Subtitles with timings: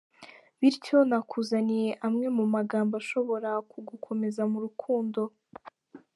[0.59, 5.21] Bityo nakuzaniye amwe mu magambo ashobora kugukomeza mu rukundo.